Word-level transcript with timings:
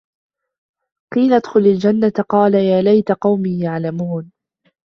قِيلَ 1.13 1.33
ادْخُلِ 1.33 1.59
الْجَنَّةَ 1.67 2.13
قَالَ 2.29 2.53
يَا 2.55 2.81
لَيْتَ 2.81 3.11
قَوْمِي 3.11 3.59
يَعْلَمُونَ 3.59 4.31